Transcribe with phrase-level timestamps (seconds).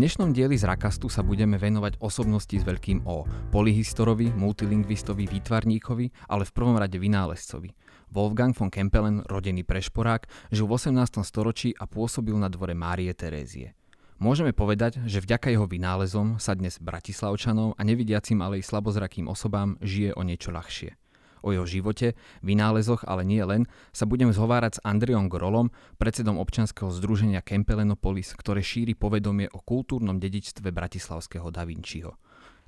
[0.00, 3.28] Dnešnom dieli z Rakastu sa budeme venovať osobnosti s veľkým O.
[3.52, 7.76] Polyhistorovi, multilingvistovi, výtvarníkovi, ale v prvom rade vynálezcovi.
[8.08, 11.20] Wolfgang von Kempelen, rodený prešporák, žil v 18.
[11.20, 13.76] storočí a pôsobil na dvore Márie Terézie.
[14.16, 19.76] Môžeme povedať, že vďaka jeho vynálezom sa dnes Bratislavčanov a nevidiacim, ale i slabozrakým osobám
[19.84, 20.99] žije o niečo ľahšie.
[21.40, 26.92] O jeho živote, vynálezoch, ale nie len, sa budem zhovárať s Andreom Grolom, predsedom občanského
[26.92, 32.16] združenia Kempelenopolis, ktoré šíri povedomie o kultúrnom dedičstve bratislavského Da Vinciho.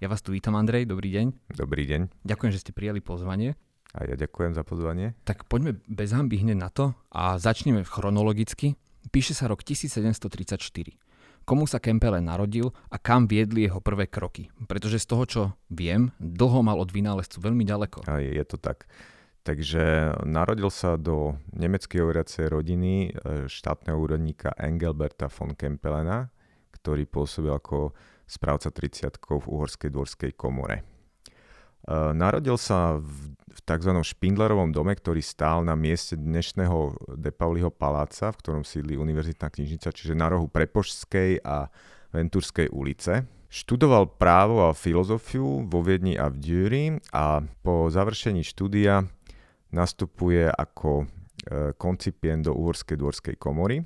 [0.02, 1.54] Ja vás tu vítam, Andrej, dobrý deň.
[1.54, 2.26] Dobrý deň.
[2.26, 3.54] Ďakujem, že ste prijali pozvanie.
[3.92, 5.12] A ja ďakujem za pozvanie.
[5.28, 8.74] Tak poďme bez hamby hneď na to a začneme chronologicky.
[9.12, 11.01] Píše sa rok 1734
[11.42, 14.48] komu sa Kempele narodil a kam viedli jeho prvé kroky.
[14.66, 18.06] Pretože z toho, čo viem, dlho mal od vynálezcu veľmi ďaleko.
[18.06, 18.86] A je to tak.
[19.42, 26.30] Takže narodil sa do nemeckej hovoriacej rodiny e, štátneho úradníka Engelberta von Kempelena,
[26.70, 27.90] ktorý pôsobil ako
[28.22, 30.91] správca 30 v uhorskej dvorskej komore.
[31.82, 33.90] E, narodil sa v, v tzv.
[33.90, 39.90] Špindlerovom dome, ktorý stál na mieste dnešného De Pauliho paláca, v ktorom sídli Univerzitná knižnica,
[39.90, 41.66] čiže na rohu Prepošskej a
[42.14, 43.26] Ventúrskej ulice.
[43.52, 49.04] Študoval právo a filozofiu vo Viedni a v Dury a po završení štúdia
[49.72, 51.06] nastupuje ako e,
[51.76, 53.84] koncipient do Uhorskej dvorskej komory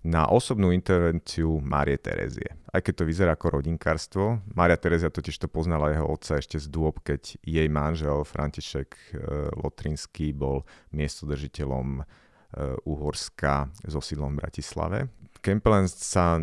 [0.00, 2.56] na osobnú intervenciu Márie Terezie.
[2.72, 6.72] Aj keď to vyzerá ako rodinkárstvo, Mária Terezia totiž to poznala jeho otca ešte z
[6.72, 9.00] dôb, keď jej manžel František e,
[9.60, 10.64] Lotrinský bol
[10.96, 12.02] miestodržiteľom e,
[12.88, 14.98] Uhorska so sídlom v Bratislave.
[15.44, 16.40] Kempelen sa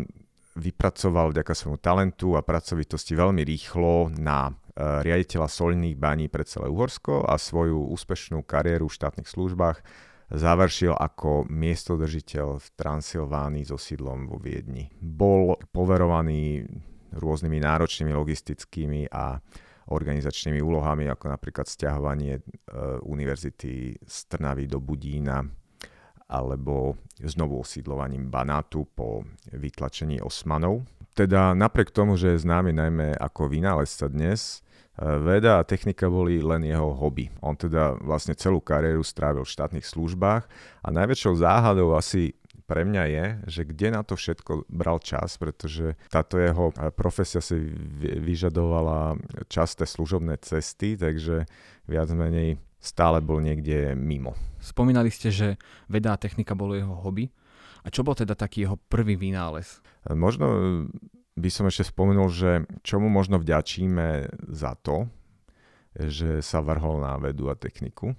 [0.58, 6.70] vypracoval vďaka svojmu talentu a pracovitosti veľmi rýchlo na e, riaditeľa solných baní pre celé
[6.70, 9.82] Uhorsko a svoju úspešnú kariéru v štátnych službách
[10.28, 14.92] završil ako miestodržiteľ v Transylvánii so sídlom vo Viedni.
[15.00, 16.68] Bol poverovaný
[17.16, 19.40] rôznymi náročnými logistickými a
[19.88, 22.42] organizačnými úlohami, ako napríklad stiahovanie e,
[23.08, 25.40] univerzity z Trnavy do Budína
[26.28, 30.84] alebo znovu osídlovaním Banátu po vytlačení Osmanov.
[31.16, 34.60] Teda napriek tomu, že je známy najmä ako vynálezca dnes,
[34.98, 37.30] Veda a technika boli len jeho hobby.
[37.38, 40.42] On teda vlastne celú kariéru strávil v štátnych službách
[40.82, 42.34] a najväčšou záhadou asi
[42.66, 47.56] pre mňa je, že kde na to všetko bral čas, pretože táto jeho profesia si
[48.02, 49.16] vyžadovala
[49.48, 51.48] časté služobné cesty, takže
[51.88, 54.36] viac menej stále bol niekde mimo.
[54.60, 55.48] Spomínali ste, že
[55.88, 57.32] veda a technika bolo jeho hobby.
[57.86, 59.80] A čo bol teda taký jeho prvý vynález?
[60.10, 60.44] Možno
[61.38, 65.06] by som ešte spomenul, že čomu možno vďačíme za to,
[65.94, 68.12] že sa vrhol na vedu a techniku.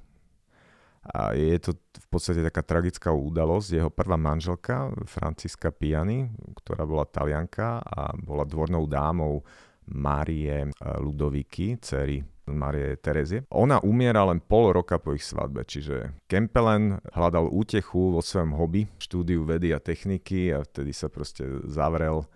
[1.00, 3.68] A je to v podstate taká tragická udalosť.
[3.72, 6.28] Jeho prvá manželka, Franciska Piani,
[6.59, 9.41] ktorá bola talianka a bola dvornou dámou
[9.90, 10.69] Márie
[11.01, 13.47] Ludoviky, dcery Marie Terezie.
[13.53, 18.86] Ona umiera len pol roka po ich svadbe, čiže Kempelen hľadal útechu vo svojom hobby,
[19.01, 22.28] štúdiu vedy a techniky a vtedy sa proste zavrel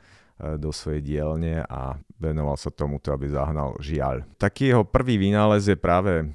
[0.41, 4.25] do svojej dielne a venoval sa tomuto, aby zahnal žiaľ.
[4.39, 6.25] Taký jeho prvý vynález je práve e,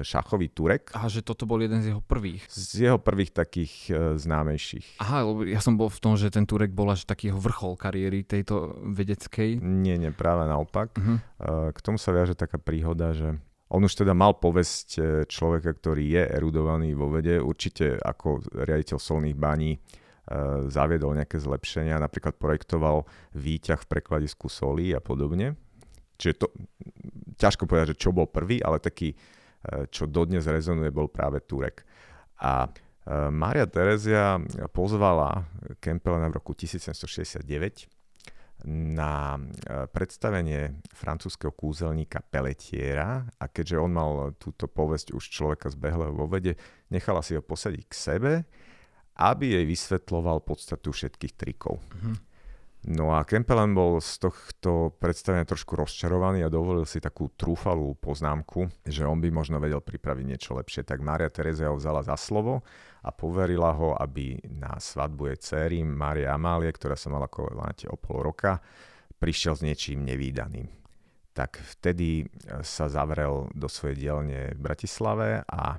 [0.00, 0.94] šachový turek.
[0.96, 2.46] A že toto bol jeden z jeho prvých.
[2.48, 5.02] Z jeho prvých takých e, známejších.
[5.02, 7.76] Aha, lebo ja som bol v tom, že ten turek bol až taký jeho vrchol
[7.76, 9.60] kariéry tejto vedeckej.
[9.60, 10.94] Nie, nie, práve naopak.
[10.96, 11.18] Uh-huh.
[11.74, 13.36] K tomu sa viaže taká príhoda, že
[13.72, 14.88] on už teda mal povesť
[15.26, 20.01] človeka, ktorý je erudovaný vo vede, určite ako riaditeľ solných baní E,
[20.70, 23.02] zaviedol nejaké zlepšenia, napríklad projektoval
[23.34, 25.58] výťah v prekladisku solí a podobne.
[26.14, 26.46] Čiže to,
[27.34, 29.16] ťažko povedať, že čo bol prvý, ale taký, e,
[29.90, 31.82] čo dodnes rezonuje, bol práve Turek.
[32.38, 32.68] A e,
[33.34, 34.38] Mária Terezia
[34.70, 35.42] pozvala
[35.82, 37.90] Kempelena v roku 1769
[38.62, 39.42] na
[39.90, 46.54] predstavenie francúzského kúzelníka Pelletiera a keďže on mal túto povesť už človeka zbehlého vo vede,
[46.86, 48.32] nechala si ho posadiť k sebe
[49.16, 51.80] aby jej vysvetloval podstatu všetkých trikov.
[51.80, 52.16] Mm-hmm.
[52.82, 58.66] No a Kempelen bol z tohto predstavenia trošku rozčarovaný a dovolil si takú trúfalú poznámku,
[58.82, 60.82] že on by možno vedel pripraviť niečo lepšie.
[60.82, 62.66] Tak Mária Terezia ho vzala za slovo
[63.06, 67.54] a poverila ho, aby na svadbu jej céry Mária Amálie, ktorá sa mala ako
[67.86, 68.58] o pol roka,
[69.14, 70.66] prišiel s niečím nevýdaným.
[71.38, 72.26] Tak vtedy
[72.66, 75.78] sa zavrel do svojej dielne v Bratislave a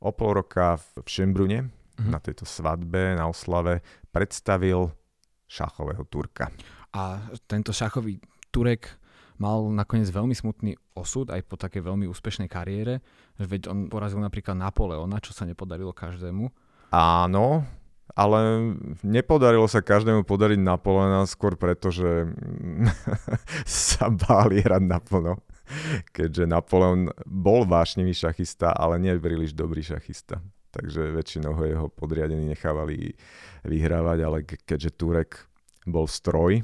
[0.00, 2.10] o pol roka v Šembrune mm-hmm.
[2.14, 3.82] na tejto svadbe, na oslave,
[4.14, 4.94] predstavil
[5.50, 6.54] šachového Turka.
[6.94, 7.18] A
[7.50, 8.22] tento šachový
[8.54, 8.96] Turek
[9.38, 13.02] mal nakoniec veľmi smutný osud aj po takej veľmi úspešnej kariére,
[13.38, 16.50] veď on porazil napríklad Napoleona, čo sa nepodarilo každému.
[16.90, 17.62] Áno,
[18.18, 18.38] ale
[19.06, 22.26] nepodarilo sa každému podariť Napoleona skôr preto, že
[23.68, 25.38] sa báli hrať naplno.
[26.16, 30.40] Keďže Napoleon bol vášnivý šachista, ale nie príliš dobrý šachista.
[30.68, 33.16] Takže väčšinou ho jeho podriadení nechávali
[33.64, 35.30] vyhrávať, ale keďže Turek
[35.88, 36.60] bol stroj,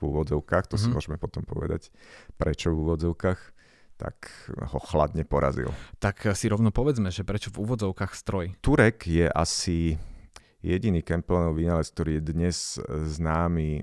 [0.00, 0.80] v úvodzovkách, to mm-hmm.
[0.80, 0.94] si mhm.
[0.96, 1.92] môžeme potom povedať,
[2.40, 3.40] prečo v úvodzovkách,
[4.00, 4.16] tak
[4.48, 5.68] ho chladne porazil.
[6.00, 8.56] Tak si rovno povedzme, že prečo v úvodzovkách stroj?
[8.64, 10.00] Turek je asi
[10.64, 12.56] jediný Kempelnov vynález, ktorý je dnes
[12.88, 13.82] známy e,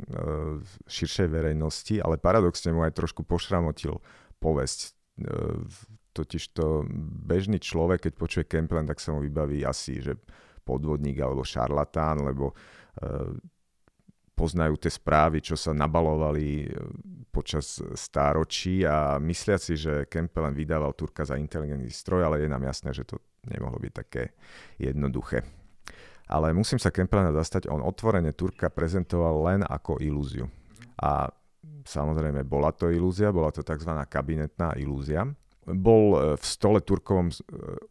[0.58, 4.02] v širšej verejnosti, ale paradoxne mu aj trošku pošramotil
[4.42, 4.98] povesť.
[6.18, 6.82] E, totiž to
[7.30, 10.18] bežný človek, keď počuje Kempelen, tak sa mu vybaví asi, že
[10.66, 12.56] podvodník alebo šarlatán, lebo e,
[14.34, 16.68] poznajú tie správy, čo sa nabalovali e,
[17.30, 22.66] počas stáročí a myslia si, že Kempelen vydával Turka za inteligentný stroj, ale je nám
[22.66, 24.34] jasné, že to nemohlo byť také
[24.82, 25.46] jednoduché.
[26.28, 30.52] Ale musím sa Kempelena zastať, on otvorene Turka prezentoval len ako ilúziu.
[31.00, 31.32] A
[31.88, 33.96] samozrejme bola to ilúzia, bola to tzv.
[34.12, 35.24] kabinetná ilúzia.
[35.68, 37.36] Bol e, v stole Turkovom e,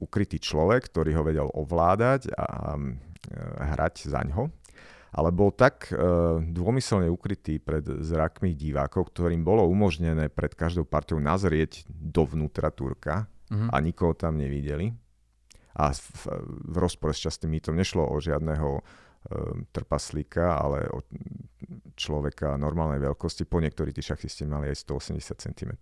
[0.00, 2.75] ukrytý človek, ktorý ho vedel ovládať a
[3.75, 4.49] hrať za ňo
[5.17, 5.88] ale bol tak
[6.52, 13.73] dômyselne ukrytý pred zrakmi divákov, ktorým bolo umožnené pred každou partiou nazrieť dovnútra Turka uh-huh.
[13.73, 14.93] a nikoho tam nevideli.
[15.73, 16.28] A v,
[16.69, 18.84] v rozpore s častým mýtom nešlo o žiadneho
[19.73, 21.02] trpaslíka, ale o
[21.99, 23.49] človeka normálnej veľkosti.
[23.49, 25.73] Po niektorí tí šachisti mali aj 180 cm.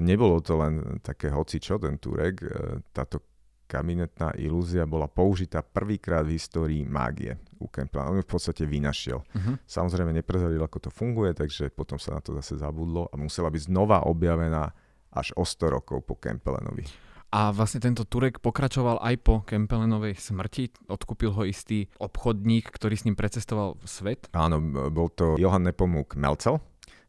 [0.00, 2.40] Nebolo to len také hocičo, ten Turek.
[2.40, 3.32] Uh, táto
[3.72, 7.64] kabinetná ilúzia bola použitá prvýkrát v histórii mágie u.
[7.72, 9.24] On ju v podstate vynašiel.
[9.24, 9.56] Uh-huh.
[9.64, 13.72] Samozrejme neprezradil, ako to funguje, takže potom sa na to zase zabudlo a musela byť
[13.72, 14.76] znova objavená
[15.16, 16.84] až o 100 rokov po Kempelenovi.
[17.32, 20.68] A vlastne tento Turek pokračoval aj po Kempelenovej smrti.
[20.92, 24.28] Odkúpil ho istý obchodník, ktorý s ním precestoval svet.
[24.36, 24.60] Áno,
[24.92, 26.60] bol to Johann Nepomuk Melcel,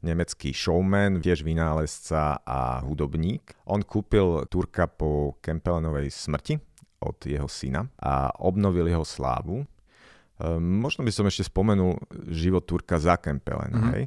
[0.04, 3.56] nemecký showman, tiež vynálezca a hudobník.
[3.72, 6.60] On kúpil Turka po Kempelenovej smrti
[7.00, 9.64] od jeho syna a obnovil jeho slávu.
[10.44, 11.96] Ehm, možno by som ešte spomenul
[12.32, 13.80] život Turka za Kempelena.
[13.80, 13.94] Mm-hmm.
[13.96, 14.04] Hej.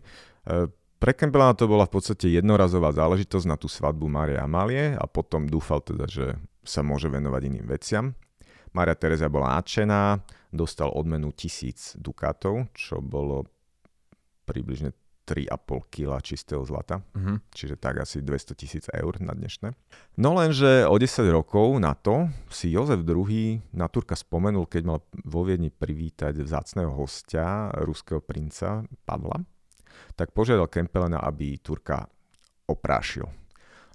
[0.52, 5.04] Ehm, pre Kempelena to bola v podstate jednorazová záležitosť na tú svadbu Mária Amálie a
[5.04, 8.16] potom dúfal teda, že sa môže venovať iným veciam.
[8.72, 10.20] Mária Teresa bola nadšená,
[10.52, 13.48] dostal odmenu tisíc dukátov, čo bolo
[14.44, 14.92] približne
[15.26, 17.42] 3,5 kg čistého zlata, uh-huh.
[17.50, 19.74] čiže tak asi 200 tisíc eur na dnešné.
[20.22, 24.98] No lenže o 10 rokov na to si Jozef II na Turka spomenul, keď mal
[25.26, 29.42] vo Viedni privítať vzácného hostia, ruského princa Pavla,
[30.14, 32.06] tak požiadal Kempelena, aby Turka
[32.70, 33.26] oprášil.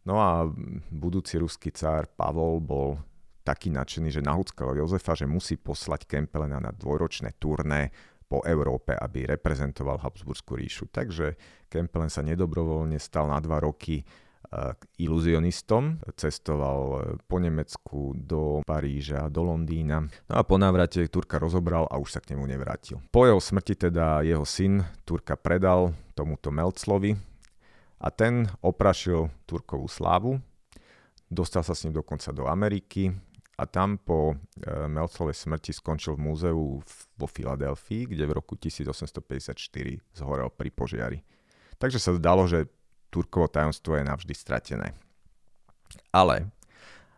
[0.03, 0.49] No a
[0.91, 2.99] budúci ruský cár Pavol bol
[3.41, 7.89] taký nadšený, že nahúckal Jozefa, že musí poslať Kempelena na dvojročné turné
[8.31, 10.87] po Európe, aby reprezentoval Habsburskú ríšu.
[10.87, 11.35] Takže
[11.67, 15.99] Kempelen sa nedobrovoľne stal na dva roky uh, iluzionistom.
[16.15, 20.07] Cestoval eh, po Nemecku do Paríža, do Londýna.
[20.31, 23.03] No a po návrate Turka rozobral a už sa k nemu nevrátil.
[23.11, 27.19] Po jeho smrti teda jeho syn Turka predal tomuto Melclovi
[27.99, 30.39] a ten oprašil Turkovú slávu.
[31.31, 33.11] Dostal sa s ním dokonca do Ameriky,
[33.61, 34.35] a tam po e,
[34.89, 36.81] Melcovej smrti skončil v múzeu
[37.13, 39.53] vo Filadelfii, kde v roku 1854
[40.17, 41.21] zhorel pri požiari.
[41.77, 42.65] Takže sa zdalo, že
[43.13, 44.97] Turkovo tajomstvo je navždy stratené.
[46.09, 46.49] Ale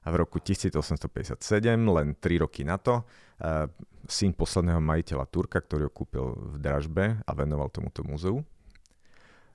[0.04, 1.40] v roku 1857,
[1.88, 3.08] len 3 roky na to,
[3.40, 3.72] e,
[4.12, 8.44] syn posledného majiteľa Turka, ktorý ho kúpil v dražbe a venoval tomuto múzeu,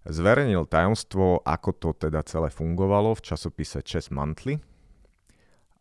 [0.08, 4.56] zverejnil tajomstvo, ako to teda celé fungovalo v časopise Chess Monthly,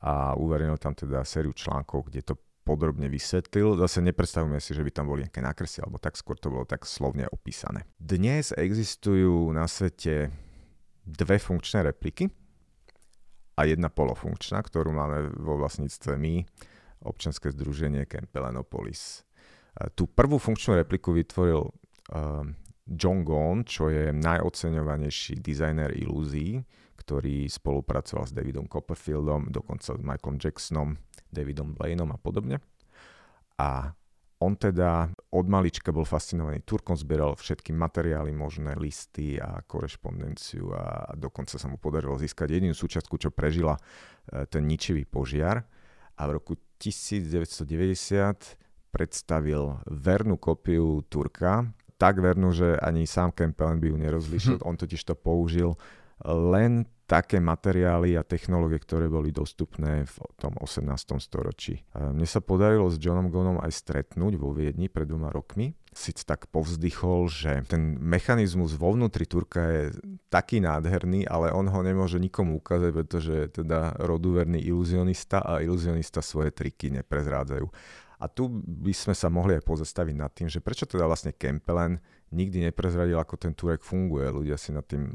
[0.02, 2.36] a uverejnil tam teda sériu článkov, kde to
[2.68, 3.80] podrobne vysvetlil.
[3.80, 6.84] Zase nepredstavujeme si, že by tam boli nejaké nákresy, alebo tak skôr to bolo tak
[6.84, 7.88] slovne opísané.
[7.96, 10.30] Dnes existujú na svete
[11.08, 12.28] dve funkčné repliky
[13.56, 16.44] a jedna polofunkčná, ktorú máme vo vlastníctve my,
[17.08, 19.24] občanské združenie Kempelenopolis.
[19.96, 22.44] Tú prvú funkčnú repliku vytvoril uh,
[22.90, 26.60] John Gone, čo je najoceňovanejší dizajner ilúzií,
[27.08, 31.00] ktorý spolupracoval s Davidom Copperfieldom, dokonca s Michaelom Jacksonom,
[31.32, 32.60] Davidom Blaineom a podobne.
[33.56, 33.96] A
[34.38, 41.10] On teda od malička bol fascinovaný Turkom, zbieral všetky materiály možné, listy a korešpondenciu a
[41.18, 45.66] dokonca sa mu podarilo získať jedinú súčiastku, čo prežila e, ten ničivý požiar.
[46.22, 48.62] A v roku 1990
[48.94, 54.56] predstavil vernú kopiu Turka, tak vernú, že ani sám Campbell by ju nerozlišil.
[54.70, 55.74] On totiž to použil
[56.26, 60.92] len také materiály a technológie, ktoré boli dostupné v tom 18.
[61.24, 61.88] storočí.
[61.96, 65.72] Mne sa podarilo s Johnom Gonom aj stretnúť vo Viedni pred dvoma rokmi.
[65.96, 69.96] Sice tak povzdychol, že ten mechanizmus vo vnútri Turka je
[70.28, 76.20] taký nádherný, ale on ho nemôže nikomu ukázať, pretože je teda roduverný iluzionista a iluzionista
[76.20, 77.66] svoje triky neprezrádzajú.
[78.18, 82.02] A tu by sme sa mohli aj pozastaviť nad tým, že prečo teda vlastne Kempelen
[82.34, 84.28] nikdy neprezradil, ako ten Turek funguje.
[84.28, 85.14] Ľudia si nad tým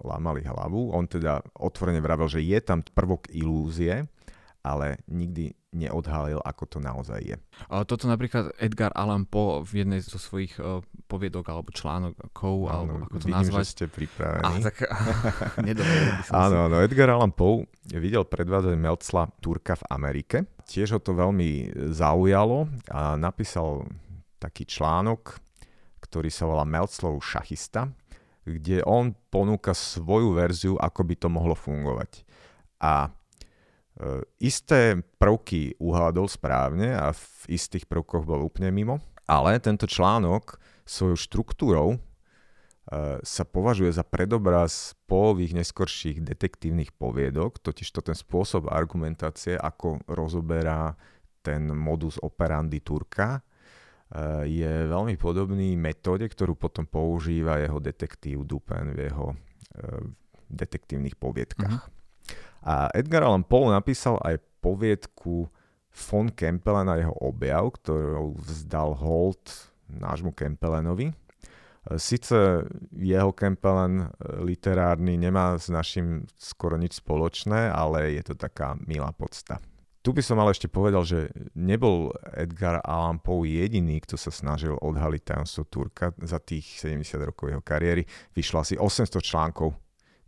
[0.00, 0.94] lámali hlavu.
[0.94, 4.06] On teda otvorene vravel, že je tam prvok ilúzie,
[4.64, 7.36] ale nikdy neodhalil, ako to naozaj je.
[7.84, 10.80] Toto napríklad Edgar Allan Poe v jednej zo svojich uh,
[11.10, 13.64] poviedok alebo článokov, alebo ako to vidím, nazvať.
[13.66, 14.62] že ste pripravení.
[14.62, 14.76] A, tak,
[15.66, 20.36] by som áno, áno, Edgar Allan Poe videl predvádzať Melcla Turka v Amerike.
[20.64, 23.88] Tiež ho to veľmi zaujalo a napísal
[24.40, 25.38] taký článok,
[26.00, 27.88] ktorý sa volá Melclov šachista,
[28.44, 32.24] kde on ponúka svoju verziu, ako by to mohlo fungovať.
[32.84, 33.08] A
[33.94, 38.98] E, isté prvky uhádol správne a v istých prvkoch bol úplne mimo,
[39.30, 41.98] ale tento článok svojou štruktúrou e,
[43.24, 50.92] sa považuje za predobraz polových neskorších detektívnych poviedok, totiž to ten spôsob argumentácie, ako rozoberá
[51.40, 53.40] ten modus operandi Turka, e,
[54.48, 59.32] je veľmi podobný metóde, ktorú potom používa jeho detektív Dupen v jeho
[60.48, 61.88] detektívnych poviedkach.
[61.88, 62.02] Mm-hmm.
[62.64, 65.48] A Edgar Allan Poe napísal aj poviedku
[65.92, 71.12] von Kempelen a jeho objav, ktorou vzdal hold nášmu Kempelenovi.
[72.00, 72.64] Sice
[72.96, 74.08] jeho Kempelen
[74.40, 79.60] literárny nemá s našim skoro nič spoločné, ale je to taká milá podsta.
[80.04, 84.76] Tu by som ale ešte povedal, že nebol Edgar Allan Poe jediný, kto sa snažil
[84.76, 88.04] odhaliť tajomstvo Turka za tých 70 rokov jeho kariéry.
[88.36, 89.72] Vyšlo asi 800 článkov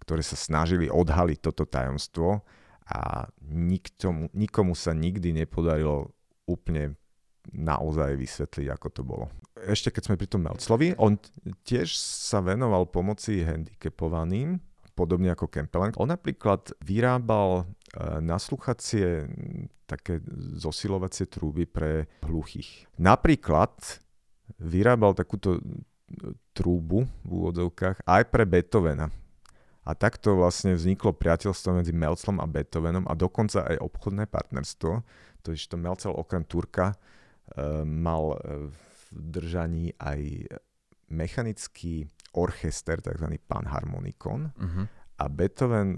[0.06, 2.46] ktoré sa snažili odhaliť toto tajomstvo
[2.86, 6.14] a niktomu, nikomu sa nikdy nepodarilo
[6.46, 6.94] úplne
[7.50, 9.26] naozaj vysvetliť, ako to bolo.
[9.66, 11.18] Ešte keď sme pri tom Melclovi, on
[11.66, 14.62] tiež sa venoval pomoci handicapovaným,
[14.96, 15.92] podobne ako Kempelen.
[16.00, 17.64] On napríklad vyrábal e,
[18.24, 19.28] nasluchacie
[19.84, 20.24] také
[20.56, 22.88] zosilovacie trúby pre hluchých.
[22.96, 23.76] Napríklad
[24.56, 25.60] vyrábal takúto
[26.54, 29.10] trúbu v úvodzovkách aj pre Beethovena.
[29.86, 35.06] A takto vlastne vzniklo priateľstvo medzi Melclom a Beethovenom a dokonca aj obchodné partnerstvo.
[35.46, 36.96] Totiž to Melcel okrem Turka e,
[37.86, 38.36] mal e,
[39.12, 40.50] držaní aj
[41.10, 43.38] mechanický orchester, tzv.
[43.46, 44.50] panharmonikon.
[44.52, 44.84] Uh-huh.
[45.16, 45.96] A Beethoven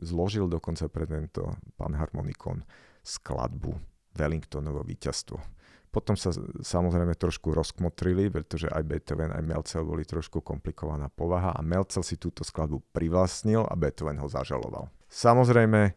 [0.00, 2.64] zložil dokonca pre tento panharmonikon
[3.04, 3.76] skladbu
[4.16, 5.36] Wellingtonovo víťazstvo.
[5.88, 11.64] Potom sa samozrejme trošku rozkmotrili, pretože aj Beethoven, aj Melcel boli trošku komplikovaná povaha a
[11.64, 14.92] Melcel si túto skladbu privlastnil a Beethoven ho zažaloval.
[15.08, 15.96] Samozrejme,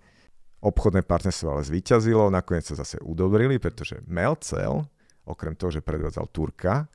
[0.63, 4.87] obchodné partnerstvo ale zvíťazilo, nakoniec sa zase udobrili, pretože Melcel,
[5.25, 6.87] okrem toho, že predvádzal Turka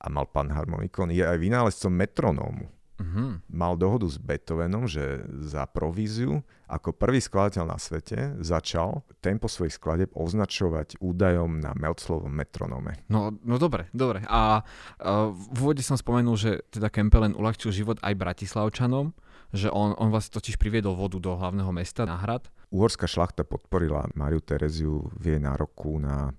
[0.00, 2.66] a mal pan harmonikon, je aj vynálezcom metronómu.
[3.00, 3.40] Uh-huh.
[3.48, 9.80] Mal dohodu s Beethovenom, že za províziu ako prvý skladateľ na svete začal tempo svojich
[9.80, 13.00] skladeb označovať údajom na Melclovom metronome.
[13.08, 14.20] No, no dobre, dobre.
[14.28, 19.16] A uh, v úvode som spomenul, že teda Kempelen uľahčil život aj Bratislavčanom,
[19.50, 22.52] že on, on vlastne totiž priviedol vodu do hlavného mesta na hrad.
[22.70, 26.30] Uhorská šlachta podporila Mariu Tereziu v jej nároku na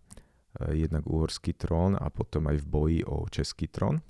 [0.72, 4.03] jednak uhorský trón a potom aj v boji o český trón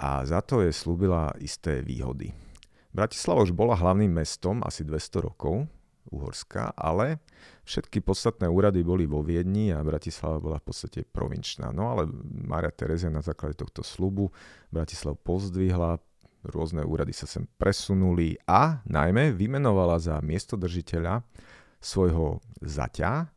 [0.00, 2.32] a za to je slúbila isté výhody.
[2.92, 5.64] Bratislava už bola hlavným mestom asi 200 rokov,
[6.10, 7.22] Uhorska, ale
[7.62, 11.70] všetky podstatné úrady boli vo Viedni a Bratislava bola v podstate provinčná.
[11.70, 12.10] No ale
[12.42, 14.34] Mária Terezia na základe tohto slubu
[14.74, 16.02] Bratislav pozdvihla,
[16.42, 21.22] rôzne úrady sa sem presunuli a najmä vymenovala za miestodržiteľa
[21.78, 23.30] svojho zaťa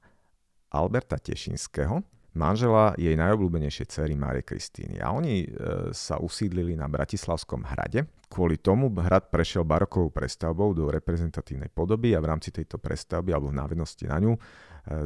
[0.73, 2.01] Alberta Tešinského,
[2.35, 4.99] manžela jej najobľúbenejšej cery Márie Kristýny.
[4.99, 5.47] A oni e,
[5.95, 8.05] sa usídlili na Bratislavskom hrade.
[8.27, 13.49] Kvôli tomu hrad prešiel barokovou prestavbou do reprezentatívnej podoby a v rámci tejto prestavby alebo
[13.49, 14.39] v návednosti na ňu e,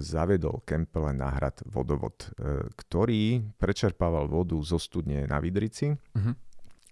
[0.02, 6.34] zaviedol Kempele na hrad vodovod, e, ktorý prečerpával vodu zo studne na Vidrici, uh-huh.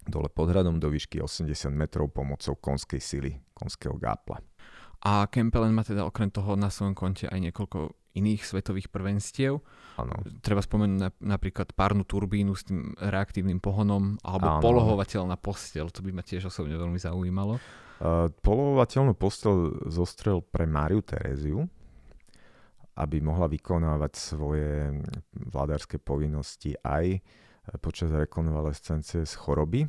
[0.06, 4.38] dole pod hradom do výšky 80 metrov pomocou konskej sily, konského gápla.
[4.98, 9.62] A Kempelen má teda okrem toho na svojom konte aj niekoľko iných svetových prvenstiev.
[9.98, 10.14] Áno.
[10.42, 14.62] Treba spomenúť na, napríklad párnu turbínu s tým reaktívnym pohonom alebo Áno.
[14.62, 17.58] polohovateľná postel, to by ma tiež osobne veľmi zaujímalo.
[17.98, 21.66] Uh, polovateľnú postel zostrel pre Máriu Teréziu,
[22.94, 24.90] aby mohla vykonávať svoje
[25.34, 27.22] vládárske povinnosti aj
[27.82, 29.84] počas rekonvalescencie z choroby.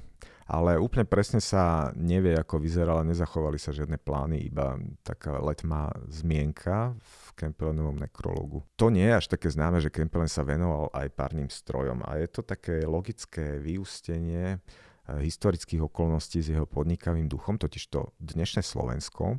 [0.50, 6.98] Ale úplne presne sa nevie, ako vyzerala, nezachovali sa žiadne plány, iba taká letmá zmienka
[6.98, 8.66] v Kempelenovom nekrologu.
[8.82, 12.28] To nie je až také známe, že Kempelen sa venoval aj párnym strojom a je
[12.34, 14.58] to také logické vyústenie
[15.06, 19.38] historických okolností s jeho podnikavým duchom, totiž to dnešné Slovensko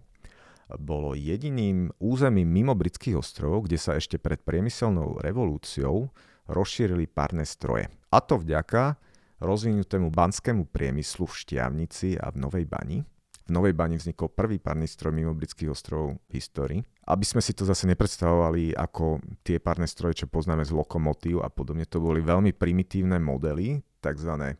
[0.78, 6.14] bolo jediným územím mimo britských ostrovov, kde sa ešte pred priemyselnou revolúciou
[6.46, 7.90] rozšírili párne stroje.
[8.14, 8.94] A to vďaka
[9.40, 13.02] rozvinutému banskému priemyslu v Štiavnici a v Novej Bani.
[13.48, 16.80] V Novej Bani vznikol prvý párny stroj mimo britských ostrovov v histórii.
[17.10, 21.50] Aby sme si to zase nepredstavovali ako tie párne stroje, čo poznáme z lokomotív a
[21.50, 24.54] podobne, to boli veľmi primitívne modely, tzv.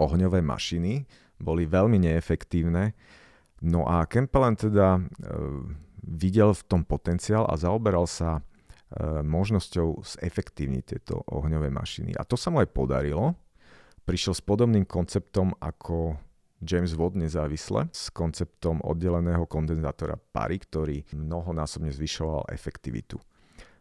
[0.00, 1.04] ohňové mašiny,
[1.36, 2.96] boli veľmi neefektívne
[3.60, 5.00] No a Kempelen teda e,
[6.00, 8.42] videl v tom potenciál a zaoberal sa e,
[9.20, 12.16] možnosťou zefektívniť tieto ohňové mašiny.
[12.16, 13.36] A to sa mu aj podarilo.
[14.10, 16.18] Prišiel s podobným konceptom ako
[16.58, 23.22] James Watt nezávisle, s konceptom oddeleného kondenzátora pary, ktorý mnohonásobne zvyšoval efektivitu.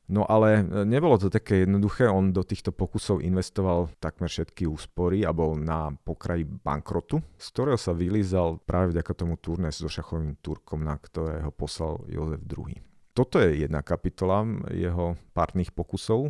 [0.06, 5.26] No ale e, nebolo to také jednoduché, on do týchto pokusov investoval takmer všetky úspory
[5.26, 10.38] a bol na pokraji bankrotu, z ktorého sa vylízal práve vďaka tomu turné so šachovým
[10.46, 12.78] Turkom, na ktorého poslal Jozef II.
[13.18, 16.30] Toto je jedna kapitola jeho párnych pokusov,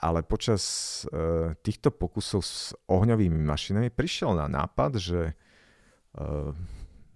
[0.00, 0.62] ale počas
[1.04, 5.34] e, týchto pokusov s ohňovými mašinami prišiel na nápad, že e,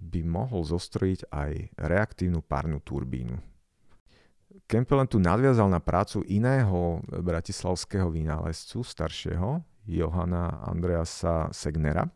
[0.05, 1.51] by mohol zostrojiť aj
[1.81, 3.55] reaktívnu párnu turbínu
[4.65, 12.09] Kempelen tu nadviazal na prácu iného bratislavského vynálezcu, staršieho, Johana Andreasa Segnera,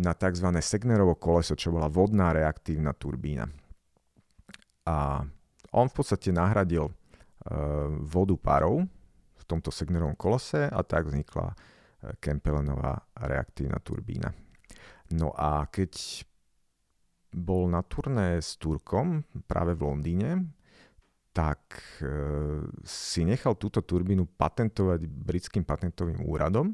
[0.00, 0.48] na tzv.
[0.64, 3.44] Segnerovo koleso, čo bola vodná reaktívna turbína.
[4.88, 5.26] A
[5.74, 6.88] on v podstate nahradil
[8.00, 8.88] vodu parou
[9.44, 11.56] v tomto Segnerovom kolese a tak vznikla e,
[12.16, 12.96] Kempelenová
[13.28, 14.32] reaktívna turbína.
[15.12, 16.24] No a keď
[17.36, 20.30] bol na turné s Turkom práve v Londýne,
[21.36, 22.08] tak e,
[22.86, 26.72] si nechal túto turbínu patentovať britským patentovým úradom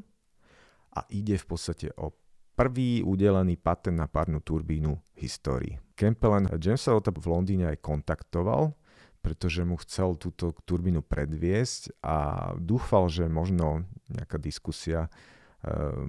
[0.95, 2.15] a ide v podstate o
[2.55, 5.75] prvý udelený patent na párnu turbínu v histórii.
[5.97, 8.71] Kempelen Jamesa Otta v Londýne aj kontaktoval,
[9.21, 15.09] pretože mu chcel túto turbínu predviesť a dúfal, že možno nejaká diskusia e,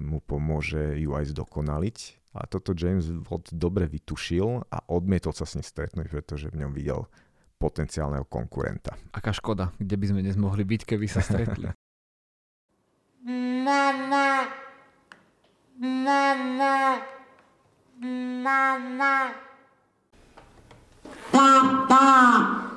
[0.01, 1.97] mu pomôže ju aj zdokonaliť.
[2.33, 6.73] A toto James Watt dobre vytušil a odmietol sa s ním stretnúť, pretože v ňom
[6.73, 7.05] videl
[7.61, 8.97] potenciálneho konkurenta.
[9.13, 11.69] Aká škoda, kde by sme dnes mohli byť, keby sa stretli.
[13.63, 14.49] Mama.
[15.79, 16.99] Mama.
[18.43, 19.15] Mama.
[21.31, 21.87] Papa.
[21.87, 22.72] Papa.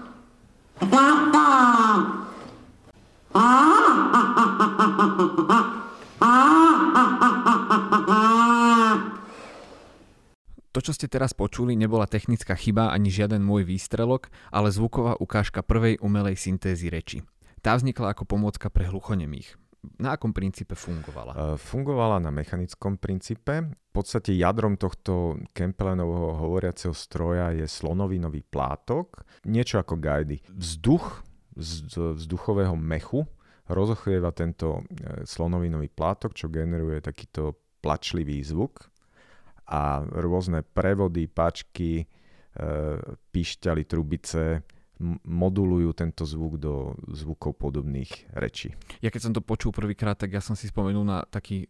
[10.76, 15.64] To, čo ste teraz počuli, nebola technická chyba ani žiaden môj výstrelok, ale zvuková ukážka
[15.64, 17.24] prvej umelej syntézy reči.
[17.64, 19.56] Tá vznikla ako pomôcka pre hluchonemých.
[19.96, 21.32] Na akom princípe fungovala?
[21.32, 23.72] Uh, fungovala na mechanickom princípe.
[23.72, 30.42] V podstate jadrom tohto Kempelenovho hovoriaceho stroja je slonovinový plátok, niečo ako gajdy.
[30.52, 31.24] Vzduch
[31.56, 33.24] z vzduchového mechu
[33.66, 38.92] rozochvieva tento e, slonovinový plátok, čo generuje takýto plačlivý zvuk
[39.66, 42.06] a rôzne prevody, pačky, e,
[43.32, 44.62] píšťaly, trubice
[45.24, 48.72] modulujú tento zvuk do zvukov podobných rečí.
[49.04, 51.68] Ja keď som to počul prvýkrát, tak ja som si spomenul na taký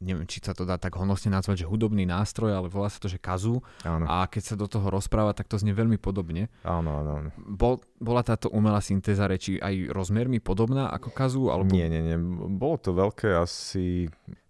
[0.00, 3.08] neviem, či sa to dá tak honosne nazvať, že hudobný nástroj, ale volá sa to,
[3.08, 3.60] že kazu.
[3.84, 4.04] Áno.
[4.08, 6.52] A keď sa do toho rozpráva, tak to znie veľmi podobne.
[6.64, 7.10] Áno, áno.
[7.24, 7.28] áno.
[7.36, 11.42] Bol, bola táto umelá syntéza reči aj rozmermi podobná ako kazu?
[11.48, 11.72] Alebo...
[11.72, 12.16] Nie, nie, nie.
[12.52, 14.08] Bolo to veľké asi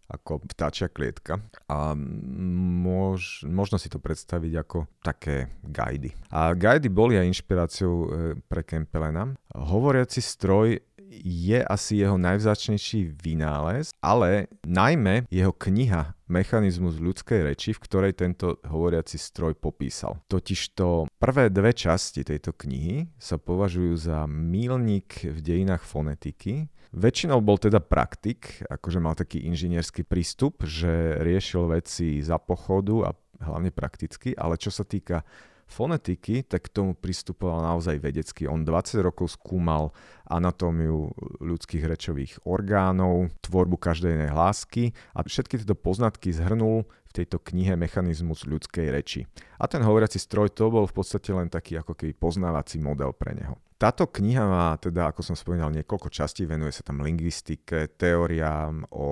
[0.08, 6.12] ako vtáčia klietka a mož, možno si to predstaviť ako také guidy.
[6.28, 8.06] A guidy boli aj inšpiráciou e,
[8.44, 9.32] pre Kempelena.
[9.56, 10.76] Hovoriaci stroj
[11.22, 18.58] je asi jeho najvzáčnejší vynález, ale najmä jeho kniha Mechanizmus ľudskej reči, v ktorej tento
[18.64, 20.18] hovoriaci stroj popísal.
[20.26, 27.58] Totižto prvé dve časti tejto knihy sa považujú za mílnik v dejinách fonetiky, Väčšinou bol
[27.58, 34.30] teda praktik, akože mal taký inžinierský prístup, že riešil veci za pochodu a hlavne prakticky,
[34.38, 35.26] ale čo sa týka
[35.66, 38.46] fonetiky, tak k tomu pristupoval naozaj vedecky.
[38.46, 39.90] On 20 rokov skúmal
[40.28, 47.38] anatómiu ľudských rečových orgánov, tvorbu každej inej hlásky a všetky tieto poznatky zhrnul v tejto
[47.38, 49.28] knihe Mechanizmus ľudskej reči.
[49.60, 53.36] A ten hovoriaci stroj to bol v podstate len taký ako keby poznávací model pre
[53.36, 53.60] neho.
[53.74, 59.08] Táto kniha má teda, ako som spomínal, niekoľko častí, venuje sa tam lingvistike, teóriám o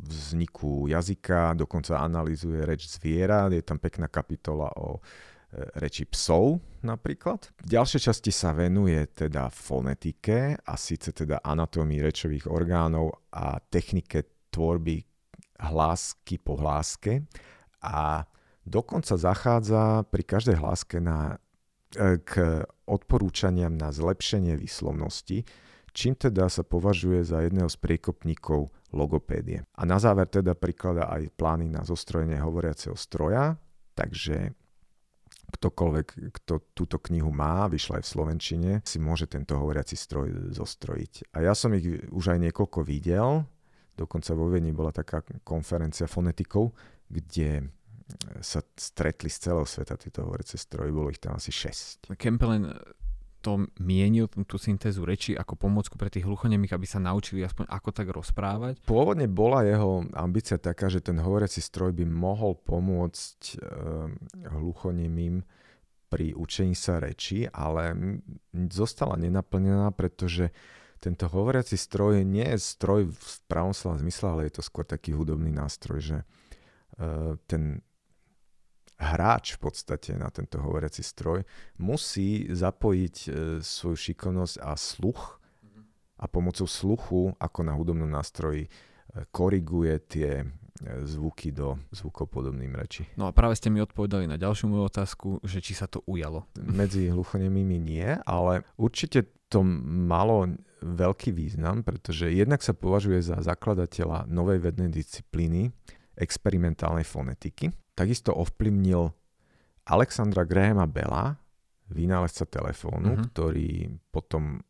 [0.00, 5.02] vzniku jazyka, dokonca analýzuje reč zviera, je tam pekná kapitola o
[5.78, 7.50] reči psov napríklad.
[7.64, 14.50] V ďalšej časti sa venuje teda fonetike a síce teda anatómii rečových orgánov a technike
[14.50, 15.02] tvorby
[15.62, 17.24] hlásky po hláske
[17.80, 18.26] a
[18.66, 21.38] dokonca zachádza pri každej hláske na
[21.94, 25.46] E, k odporúčaniam na zlepšenie výslovnosti,
[25.94, 29.62] čím teda sa považuje za jedného z priekopníkov logopédie.
[29.78, 33.62] A na záver teda prikladá aj plány na zostrojenie hovoriaceho stroja,
[33.94, 34.58] takže
[35.54, 41.30] ktokoľvek, kto túto knihu má, vyšla aj v Slovenčine, si môže tento hovoriaci stroj zostrojiť.
[41.34, 43.46] A ja som ich už aj niekoľko videl,
[43.94, 46.74] dokonca vo Viedni bola taká konferencia fonetikov,
[47.06, 47.70] kde
[48.44, 52.12] sa stretli z celého sveta tieto hovorece stroje, bolo ich tam asi 6.
[52.20, 52.68] Kempelen
[53.44, 57.90] to mienil, tú syntézu reči ako pomôcku pre tých hluchonemých, aby sa naučili aspoň ako
[57.92, 58.80] tak rozprávať?
[58.88, 63.56] Pôvodne bola jeho ambícia taká, že ten hovoriaci stroj by mohol pomôcť e,
[64.48, 65.44] hluchonemým
[66.08, 67.92] pri učení sa reči, ale
[68.72, 70.54] zostala nenaplnená, pretože
[71.02, 75.12] tento hovoriaci stroj nie je stroj v pravom slova zmysle, ale je to skôr taký
[75.12, 76.24] hudobný nástroj, že e,
[77.44, 77.84] ten
[78.98, 81.42] hráč v podstate na tento hovoriaci stroj
[81.82, 83.28] musí zapojiť e,
[83.60, 85.80] svoju šikovnosť a sluch mhm.
[86.18, 88.70] a pomocou sluchu, ako na hudobnom nástroji, e,
[89.34, 90.46] koriguje tie e,
[91.02, 93.06] zvuky do zvukov podobným reči.
[93.18, 96.46] No a práve ste mi odpovedali na ďalšiu moju otázku, že či sa to ujalo.
[96.58, 100.50] Medzi hluchonemými nie, ale určite to malo
[100.82, 105.70] veľký význam, pretože jednak sa považuje za zakladateľa novej vednej disciplíny
[106.14, 109.10] experimentálnej fonetiky, takisto ovplyvnil
[109.88, 111.38] Alexandra Grahama Bella,
[111.92, 113.24] vynálezca telefónu, uh-huh.
[113.30, 114.62] ktorý potom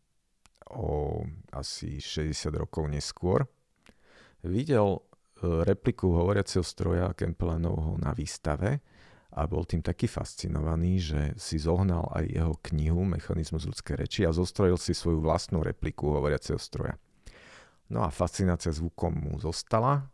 [0.75, 1.23] o
[1.55, 3.47] asi 60 rokov neskôr
[4.43, 5.01] videl e,
[5.63, 8.83] repliku hovoriaceho stroja Kempelenovho na výstave
[9.35, 14.35] a bol tým taký fascinovaný, že si zohnal aj jeho knihu Mechanizmus ľudskej reči a
[14.35, 16.95] zostrojil si svoju vlastnú repliku hovoriaceho stroja.
[17.91, 20.07] No a fascinácia zvukom mu zostala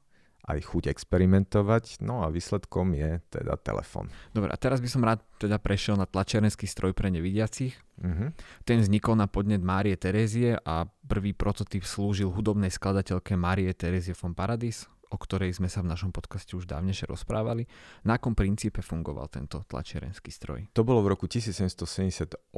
[0.46, 4.09] aj chuť experimentovať, no a výsledkom je teda telefon.
[4.33, 7.76] Dobre, a teraz by som rád teda prešiel na tlačiarenský stroj pre nevidiacich.
[8.00, 8.33] Uh-huh.
[8.64, 14.33] Ten vznikol na podnet Márie Terézie a prvý prototyp slúžil hudobnej skladateľke Márie Terézie von
[14.33, 17.66] Paradis, o ktorej sme sa v našom podcaste už dávnejšie rozprávali.
[18.07, 20.70] Na akom princípe fungoval tento tlačiarenský stroj?
[20.72, 22.55] To bolo v roku 1778.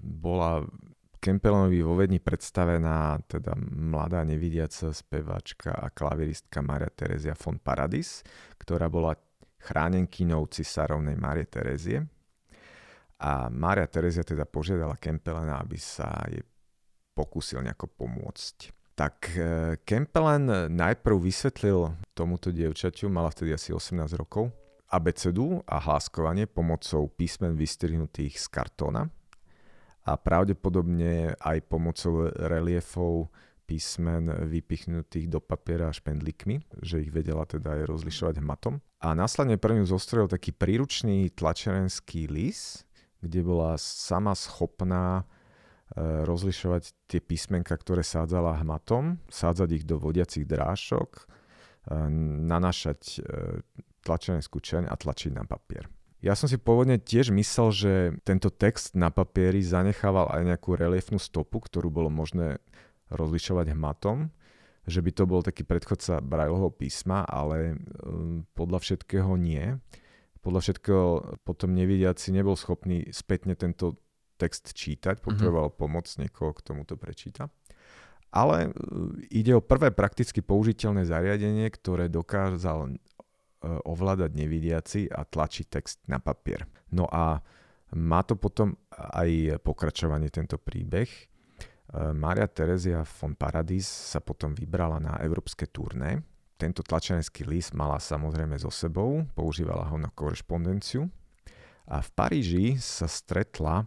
[0.00, 0.64] Bola
[1.26, 8.22] Kempelenovi vo Vedni predstavená teda mladá nevidiaca speváčka a klaviristka Maria Terezia von Paradis,
[8.62, 9.18] ktorá bola
[9.58, 12.06] chránenkynou cisárovnej Marie Terezie.
[13.18, 16.46] A Mária Terezia teda požiadala Kempelena, aby sa jej
[17.10, 18.70] pokúsil nejako pomôcť.
[18.94, 19.38] Tak e,
[19.82, 24.54] Kempelen najprv vysvetlil tomuto dievčaťu, mala vtedy asi 18 rokov,
[24.94, 29.10] abecedu a hláskovanie pomocou písmen vystrihnutých z kartóna
[30.06, 33.34] a pravdepodobne aj pomocou reliefov
[33.66, 38.78] písmen vypichnutých do papiera špendlíkmi, že ich vedela teda aj rozlišovať hmatom.
[39.02, 42.86] A následne pre ňu zostrojil taký príručný tlačerenský lis,
[43.18, 45.26] kde bola sama schopná
[45.90, 51.24] e, rozlišovať tie písmenka, ktoré sádzala hmatom, sádzať ich do vodiacich drášok, e,
[52.46, 53.20] nanášať e,
[54.06, 55.90] tlačerenskú čeň a tlačiť na papier.
[56.24, 57.92] Ja som si pôvodne tiež myslel, že
[58.24, 62.58] tento text na papieri zanechával aj nejakú reliefnú stopu, ktorú bolo možné
[63.12, 64.32] rozlišovať hmatom,
[64.86, 67.76] že by to bol taký predchodca Brailleho písma, ale
[68.06, 69.76] um, podľa všetkého nie.
[70.40, 71.06] Podľa všetkého
[71.42, 73.98] potom nevidiaci nebol schopný spätne tento
[74.38, 75.22] text čítať, mhm.
[75.22, 75.82] potreboval mm-hmm.
[75.82, 77.52] pomoc niekoho, k tomu to prečíta.
[78.32, 82.96] Ale uh, ide o prvé prakticky použiteľné zariadenie, ktoré dokázal
[83.66, 86.64] ovládať nevidiaci a tlačiť text na papier.
[86.94, 87.42] No a
[87.94, 91.06] má to potom aj pokračovanie tento príbeh.
[91.06, 91.20] E,
[92.10, 96.22] Mária Terezia von Paradis sa potom vybrala na európske turné.
[96.56, 101.06] Tento tlačenecký list mala samozrejme so sebou, používala ho na korešpondenciu.
[101.86, 103.86] A v Paríži sa stretla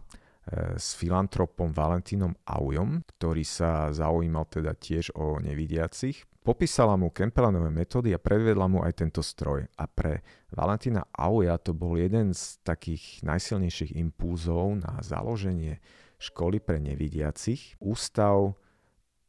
[0.80, 8.16] s filantropom Valentínom Aujom, ktorý sa zaujímal teda tiež o nevidiacich Popísala mu Kempelanové metódy
[8.16, 9.68] a predvedla mu aj tento stroj.
[9.76, 10.24] A pre
[10.56, 15.84] Valentína Auja to bol jeden z takých najsilnejších impulzov na založenie
[16.16, 17.76] školy pre nevidiacich.
[17.84, 18.56] Ústav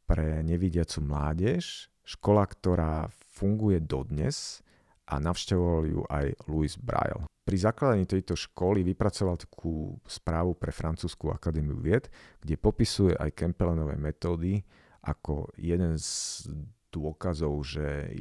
[0.08, 4.64] pre nevidiacu mládež, škola, ktorá funguje dodnes
[5.04, 7.28] a navštevoval ju aj Louis Braille.
[7.44, 12.08] Pri zakladaní tejto školy vypracoval takú správu pre Francúzsku akadémiu vied,
[12.40, 14.64] kde popisuje aj Kempelenové metódy
[15.04, 16.46] ako jeden z
[16.92, 18.12] dôkazov, že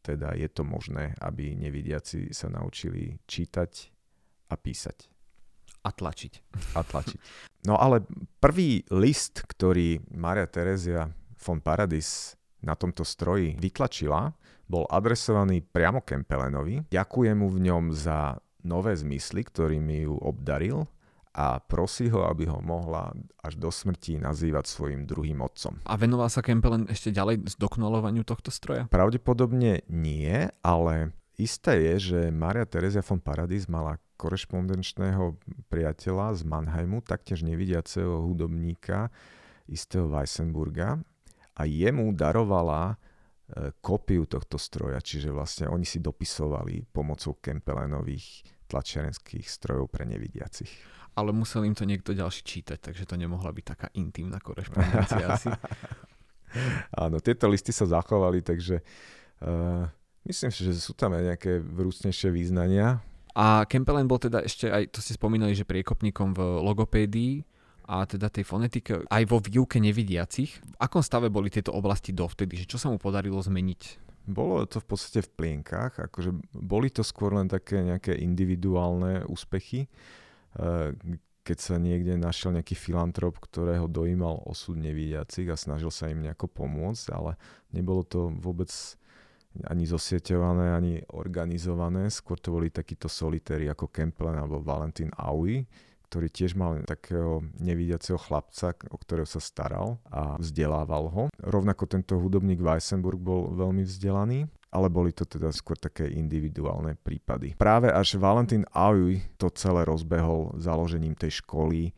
[0.00, 3.92] teda je to možné, aby nevidiaci sa naučili čítať
[4.48, 5.12] a písať.
[5.86, 6.32] A tlačiť.
[6.74, 7.20] A tlačiť.
[7.68, 8.02] No ale
[8.42, 11.06] prvý list, ktorý Maria Terezia
[11.38, 14.34] von Paradis na tomto stroji vytlačila,
[14.66, 16.90] bol adresovaný priamo Kempelenovi.
[16.90, 18.34] Ďakujem mu v ňom za
[18.66, 20.90] nové zmysly, ktorými ju obdaril
[21.36, 23.12] a prosí ho, aby ho mohla
[23.44, 25.84] až do smrti nazývať svojim druhým otcom.
[25.84, 28.88] A venoval sa Kempelen ešte ďalej zdokonalovaniu tohto stroja?
[28.88, 35.36] Pravdepodobne nie, ale isté je, že Maria Terezia von Paradis mala korešpondenčného
[35.68, 39.12] priateľa z Mannheimu, taktiež nevidiaceho hudobníka,
[39.68, 40.96] istého Weissenburga
[41.52, 49.46] a jemu darovala e, kópiu tohto stroja, čiže vlastne oni si dopisovali pomocou Kempelenových tlačiarenských
[49.46, 50.70] strojov pre nevidiacich.
[51.16, 55.48] Ale musel im to niekto ďalší čítať, takže to nemohla byť taká intimná korešpondencia asi.
[56.92, 58.84] Áno, tieto listy sa zachovali, takže
[59.44, 59.88] uh,
[60.28, 63.00] myslím si, že sú tam aj nejaké vrúcnejšie význania.
[63.36, 67.44] A Kempelen bol teda ešte aj, to ste spomínali, že priekopníkom v logopédii
[67.86, 70.58] a teda tej fonetike aj vo výuke nevidiacich.
[70.58, 72.64] V akom stave boli tieto oblasti dovtedy?
[72.64, 74.08] Že čo sa mu podarilo zmeniť?
[74.26, 79.86] Bolo to v podstate v plienkach, akože boli to skôr len také nejaké individuálne úspechy,
[81.46, 86.50] keď sa niekde našiel nejaký filantrop, ktorého dojímal osud nevidiacich a snažil sa im nejako
[86.50, 87.38] pomôcť, ale
[87.70, 88.68] nebolo to vôbec
[89.64, 92.10] ani zosieťované, ani organizované.
[92.10, 95.64] Skôr to boli takíto solitéri ako Kempelen alebo Valentín Aui,
[96.10, 101.22] ktorý tiež mal takého nevidiaceho chlapca, o ktorého sa staral a vzdelával ho.
[101.42, 107.54] Rovnako tento hudobník Weissenburg bol veľmi vzdelaný, ale boli to teda skôr také individuálne prípady.
[107.56, 111.94] Práve až Valentín Auj to celé rozbehol založením tej školy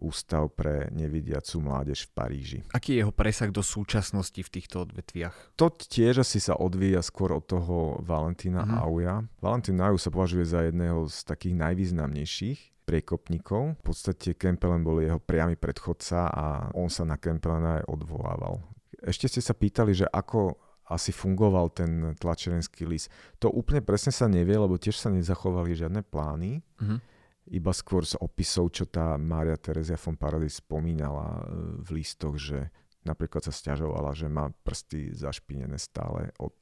[0.00, 2.58] Ústav pre nevidiacu mládež v Paríži.
[2.72, 5.52] Aký je jeho presah do súčasnosti v týchto odvetviach?
[5.60, 8.80] To tiež asi sa odvíja skôr od toho Valentína mm-hmm.
[8.80, 9.14] Auja.
[9.44, 13.76] Valentín Auj sa považuje za jedného z takých najvýznamnejších priekopníkov.
[13.78, 18.64] V podstate Kempelen bol jeho priamy predchodca a on sa na Kempelena aj odvolával.
[19.02, 20.56] Ešte ste sa pýtali, že ako
[20.90, 23.08] asi fungoval ten tlačerenský list.
[23.38, 26.58] To úplne presne sa nevie, lebo tiež sa nezachovali žiadne plány.
[26.58, 26.98] Mm-hmm.
[27.52, 32.70] Iba skôr z opisov, čo tá Mária Terezia von Paradis spomínala e, v listoch, že
[33.02, 36.54] napríklad sa stiažovala, že má prsty zašpinené stále od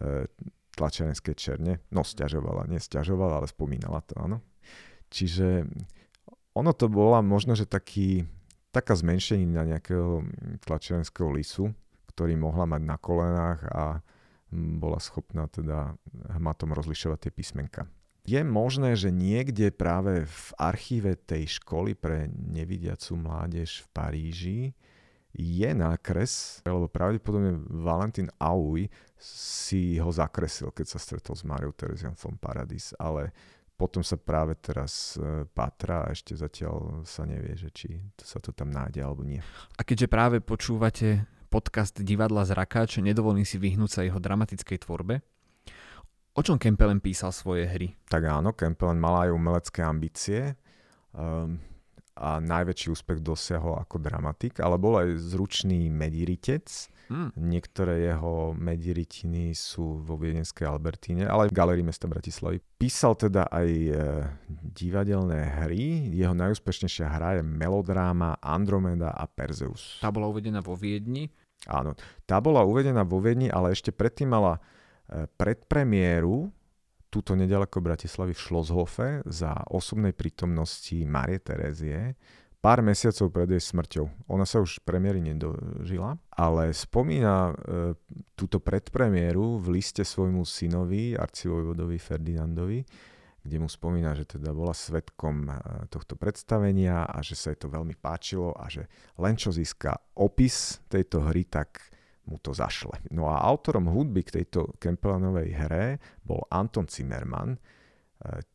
[0.00, 0.28] e,
[0.76, 1.80] tlačerenskej černe.
[1.88, 4.44] No, stiažovala, nestiažovala, ale spomínala to, áno.
[5.12, 5.68] Čiže
[6.52, 8.28] ono to bola možno, že taký,
[8.72, 10.24] taká zmenšenina nejakého
[10.64, 11.72] tlačiarenského lisu,
[12.12, 13.84] ktorý mohla mať na kolenách a
[14.52, 15.96] bola schopná teda
[16.36, 17.82] hmatom rozlišovať tie písmenka.
[18.22, 24.60] Je možné, že niekde práve v archíve tej školy pre nevidiacu mládež v Paríži
[25.32, 32.14] je nákres, lebo pravdepodobne Valentín Auj si ho zakresil, keď sa stretol s Mariou Terezian
[32.14, 33.32] von Paradis, ale
[33.74, 38.52] potom sa práve teraz e, patra a ešte zatiaľ sa nevie, že či sa to
[38.54, 39.40] tam nájde alebo nie.
[39.74, 45.20] A keďže práve počúvate podcast Divadla z Rakáč, nedovolím si vyhnúť sa jeho dramatickej tvorbe.
[46.32, 47.92] O čom Kempelen písal svoje hry?
[48.08, 50.56] Tak áno, Kempelen mal aj umelecké ambície
[51.12, 51.60] um,
[52.16, 57.28] a najväčší úspech dosiahol ako dramatik, ale bol aj zručný mediritec Hmm.
[57.36, 62.64] Niektoré jeho mediritiny sú vo Viedenskej Albertíne, ale aj v Galerii mesta Bratislavy.
[62.80, 63.92] Písal teda aj e,
[64.48, 66.08] divadelné hry.
[66.16, 70.00] Jeho najúspešnejšia hra je melodráma Andromeda a Perzeus.
[70.00, 71.28] Tá bola uvedená vo Viedni?
[71.70, 71.94] Áno,
[72.26, 76.50] tá bola uvedená vo Viedni, ale ešte predtým mala e, predpremiéru
[77.12, 82.16] túto nedaleko Bratislavy v Šloshofe za osobnej prítomnosti Marie Terezie
[82.62, 84.30] pár mesiacov pred jej smrťou.
[84.30, 87.54] Ona sa už premiéry nedožila, ale spomína e,
[88.38, 92.86] túto predpremiéru v liste svojmu synovi, arcivojvodovi Ferdinandovi,
[93.42, 95.52] kde mu spomína, že teda bola svetkom e,
[95.90, 98.86] tohto predstavenia a že sa jej to veľmi páčilo a že
[99.18, 101.82] len čo získa opis tejto hry, tak
[102.30, 103.02] mu to zašle.
[103.10, 105.86] No a autorom hudby k tejto Kempelanovej hre
[106.22, 107.60] bol Anton Zimmermann, e,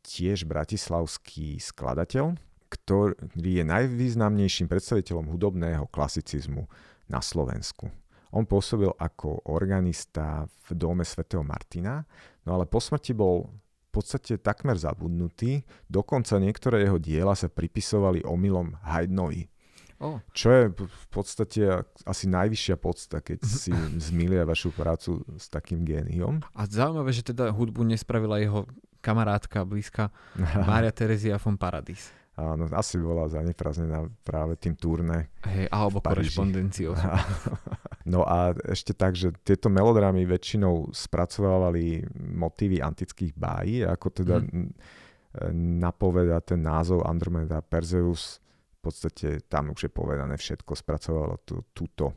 [0.07, 6.67] tiež bratislavský skladateľ, ktorý je najvýznamnejším predstaviteľom hudobného klasicizmu
[7.11, 7.87] na Slovensku.
[8.35, 12.03] On pôsobil ako organista v dome svätého Martina,
[12.43, 13.47] no ale po smrti bol
[13.87, 19.47] v podstate takmer zabudnutý, dokonca niektoré jeho diela sa pripisovali omylom Haydnovi.
[19.97, 20.21] Oh.
[20.29, 21.61] Čo je v podstate
[22.05, 26.45] asi najvyššia podsta, keď si zmilia vašu prácu s takým géniom.
[26.53, 28.69] A zaujímavé, že teda hudbu nespravila jeho
[29.01, 32.13] kamarátka blízka Mária Terezia von Paradis.
[32.37, 35.33] Áno, asi bola zaneprázdnená práve tým turné.
[35.41, 36.93] Hej, alebo korešpondenciou.
[38.07, 44.71] No a ešte tak, že tieto melodrámy väčšinou spracovávali motívy antických bájí, ako teda hmm.
[45.83, 52.15] napoveda ten názov Andromeda Perseus, v podstate tam už je povedané všetko, spracovalo tú, túto,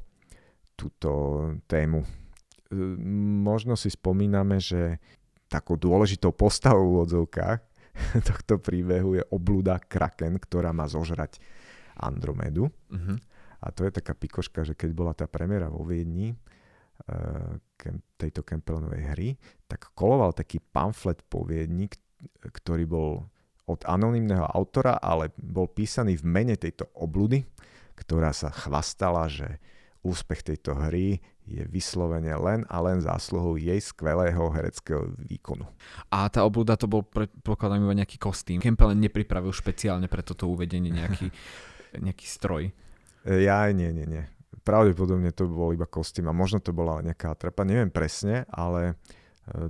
[0.79, 1.11] túto
[1.67, 2.07] tému.
[3.43, 5.03] Možno si spomíname, že
[5.51, 7.70] takou dôležitou postavou v odzovkách
[8.29, 11.39] tohto príbehu je oblúda Kraken, ktorá má zožrať
[12.01, 12.69] Andromedu.
[12.69, 13.17] Uh-huh.
[13.61, 17.55] A to je taká pikoška, že keď bola tá premiéra vo Viedni uh,
[18.17, 19.29] tejto Kempelenovej hry,
[19.69, 21.89] tak koloval taký pamflet po Viedni,
[22.41, 23.29] ktorý bol
[23.69, 27.47] od anonimného autora, ale bol písaný v mene tejto obludy,
[27.95, 29.61] ktorá sa chvastala, že
[30.01, 35.67] úspech tejto hry je vyslovene len a len zásluhou jej skvelého hereckého výkonu.
[36.09, 38.63] A tá obluda to bol, predpokladám, iba nejaký kostým.
[38.63, 41.29] Kempelen nepripravil špeciálne pre toto uvedenie nejaký,
[42.07, 42.71] nejaký stroj.
[43.27, 44.25] Ja nie, nie, nie.
[44.65, 49.20] Pravdepodobne to bol iba kostým a možno to bola nejaká trepa, neviem presne, ale uh,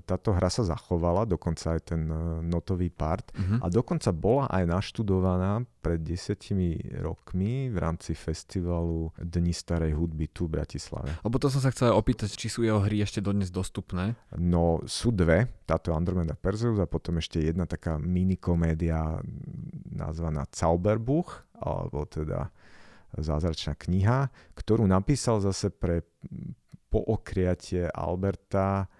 [0.04, 3.64] táto hra sa zachovala, dokonca aj ten e, notový part uh-huh.
[3.64, 10.44] a dokonca bola aj naštudovaná pred desiatimi rokmi v rámci festivalu Dni starej hudby tu
[10.46, 11.16] v Bratislave.
[11.24, 14.12] Lebo to som sa chcel opýtať, či sú jeho hry ešte dodnes dostupné?
[14.36, 19.24] No sú dve, táto Andromeda Perseus a potom ešte jedna taká minikomédia
[19.88, 22.52] nazvaná Zauberbuch, alebo teda
[23.16, 26.06] zázračná kniha, ktorú napísal zase pre
[26.90, 28.90] pookriatie Alberta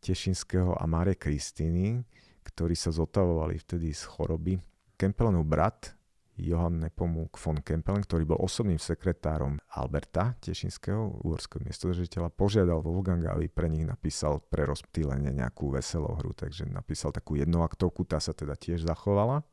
[0.00, 2.00] Tešinského a Márie Kristýny,
[2.42, 4.56] ktorí sa zotavovali vtedy z choroby.
[4.96, 5.96] Kempelenov brat,
[6.40, 13.52] Johann Nepomuk von Kempelen, ktorý bol osobným sekretárom Alberta Tešinského, úorského miestodržiteľa, požiadal Wolfganga, aby
[13.52, 18.56] pre nich napísal pre rozptýlenie nejakú veselú hru, takže napísal takú jednoaktovku, tá sa teda
[18.56, 19.44] tiež zachovala.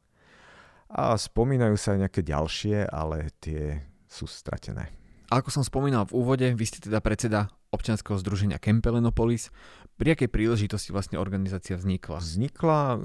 [0.88, 4.88] A spomínajú sa aj nejaké ďalšie, ale tie sú stratené.
[5.28, 9.52] Ako som spomínal v úvode, vy ste teda predseda občianskeho združenia Kempelenopolis.
[10.00, 12.24] Pri akej príležitosti vlastne organizácia vznikla?
[12.24, 13.00] Vznikla uh,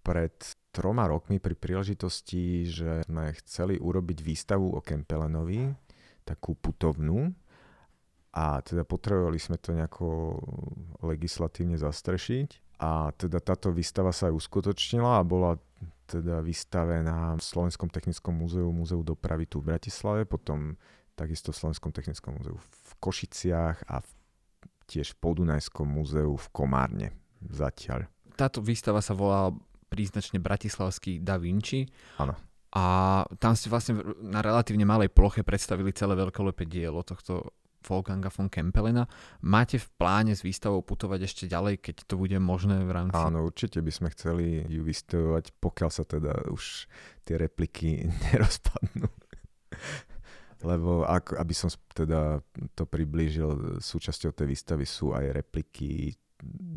[0.00, 0.32] pred
[0.72, 5.68] troma rokmi pri príležitosti, že sme chceli urobiť výstavu o Kempelenovi,
[6.24, 7.36] takú putovnú,
[8.30, 10.38] a teda potrebovali sme to nejako
[11.02, 12.78] legislatívne zastrešiť.
[12.80, 15.58] A teda táto výstava sa aj uskutočnila a bola
[16.06, 20.78] teda vystavená v Slovenskom technickom múzeu, Múzeu dopravy tu v Bratislave, potom
[21.20, 24.10] takisto v Slovenskom technickom múzeu v Košiciach a v,
[24.88, 27.12] tiež v Podunajskom múzeu v Komárne
[27.44, 28.08] zatiaľ.
[28.40, 29.52] Táto výstava sa volá
[29.92, 31.84] príznačne Bratislavský Da Vinci.
[32.16, 32.32] Áno.
[32.70, 32.84] A
[33.42, 37.52] tam ste vlastne na relatívne malej ploche predstavili celé veľkolepé dielo tohto
[37.82, 39.08] Wolfganga von Kempelena.
[39.42, 43.18] Máte v pláne s výstavou putovať ešte ďalej, keď to bude možné v rámci...
[43.18, 46.86] Áno, určite by sme chceli ju vystavovať, pokiaľ sa teda už
[47.26, 49.08] tie repliky nerozpadnú
[50.60, 52.44] lebo ak, aby som teda
[52.76, 56.12] to priblížil, súčasťou tej výstavy sú aj repliky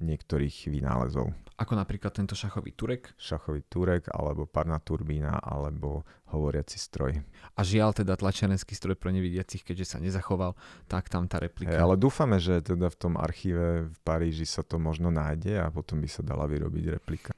[0.04, 1.32] niektorých vynálezov.
[1.54, 3.13] Ako napríklad tento šachový turek?
[3.15, 6.02] Šachový turek, alebo parná turbína, alebo
[6.34, 7.21] hovoriaci stroj.
[7.54, 10.58] A žiaľ teda tlačiarenský stroj pro nevidiacich, keďže sa nezachoval,
[10.89, 11.78] tak tam tá replika.
[11.78, 15.69] Hey, ale dúfame, že teda v tom archíve v Paríži sa to možno nájde a
[15.69, 17.32] potom by sa dala vyrobiť replika.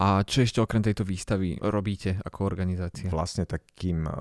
[0.00, 3.12] A čo ešte okrem tejto výstavy robíte ako organizácia?
[3.12, 4.14] Vlastne takým uh,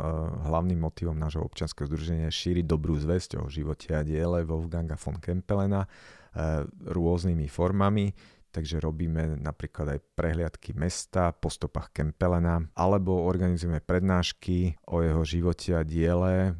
[0.50, 5.22] hlavným motivom nášho občianskeho združenia je šíriť dobrú zväzť o živote a diele Wolfganga von
[5.24, 5.88] Kempelena
[6.88, 8.12] rôznymi formami.
[8.48, 15.78] Takže robíme napríklad aj prehliadky mesta po stopách Kempelena, alebo organizujeme prednášky o jeho živote
[15.78, 16.58] a diele,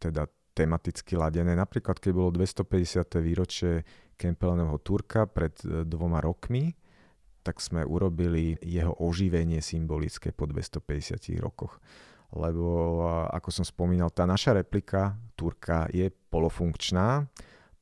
[0.00, 0.24] teda
[0.54, 1.52] tematicky ladené.
[1.58, 3.18] Napríklad, keď bolo 250.
[3.20, 3.82] výročie
[4.14, 6.70] Kempelenovho Turka pred e, dvoma rokmi,
[7.44, 11.76] tak sme urobili jeho oživenie symbolické po 250 rokoch.
[12.32, 17.28] Lebo, ako som spomínal, tá naša replika Turka je polofunkčná.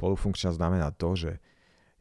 [0.03, 1.33] Polofunkčná znamená to, že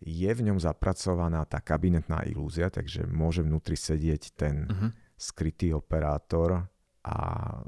[0.02, 4.90] je v ňom zapracovaná tá kabinetná ilúzia, takže môže vnútri sedieť ten uh-huh.
[5.14, 6.66] skrytý operátor
[7.06, 7.18] a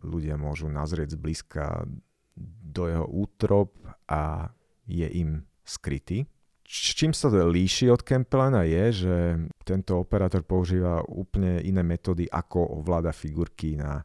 [0.01, 1.85] ľudia môžu nazrieť zblízka
[2.65, 3.77] do jeho útrop
[4.09, 4.49] a
[4.89, 6.25] je im skrytý.
[6.65, 9.15] Čím sa to líši od Kempelena je, že
[9.61, 14.01] tento operátor používa úplne iné metódy, ako ovláda figurky na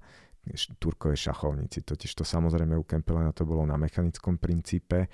[0.76, 1.80] turkovej šachovnici.
[1.80, 5.08] Totiž to samozrejme u Kempelena to bolo na mechanickom princípe.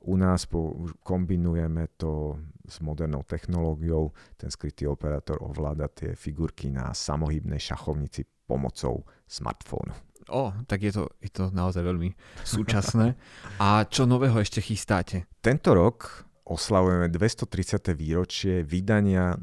[0.00, 4.16] U nás po, kombinujeme to s modernou technológiou.
[4.40, 9.92] Ten skrytý operátor ovláda tie figurky na samohybnej šachovnici pomocou smartfónu.
[10.30, 12.14] O, tak je to, je to naozaj veľmi
[12.46, 13.18] súčasné.
[13.60, 15.26] A čo nového ešte chystáte?
[15.42, 17.92] Tento rok oslavujeme 230.
[17.92, 19.34] výročie vydania